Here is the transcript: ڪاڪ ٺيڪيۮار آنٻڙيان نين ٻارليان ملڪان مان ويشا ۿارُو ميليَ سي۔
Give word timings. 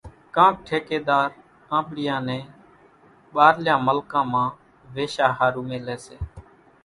ڪاڪ 0.35 0.53
ٺيڪيۮار 0.67 1.29
آنٻڙيان 1.77 2.21
نين 2.27 2.43
ٻارليان 3.33 3.79
ملڪان 3.87 4.25
مان 4.31 4.47
ويشا 4.95 5.27
ۿارُو 5.37 5.61
ميليَ 5.69 5.95
سي۔ 6.05 6.15